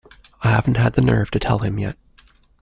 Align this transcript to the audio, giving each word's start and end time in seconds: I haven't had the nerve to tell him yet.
I 0.41 0.49
haven't 0.49 0.77
had 0.77 0.93
the 0.93 1.01
nerve 1.03 1.29
to 1.29 1.37
tell 1.37 1.59
him 1.59 1.77
yet. 1.77 1.95